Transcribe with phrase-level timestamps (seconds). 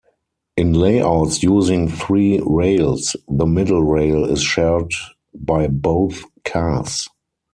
[0.57, 4.91] In layouts using three rails, the middle rail is shared
[5.35, 7.07] by both cars.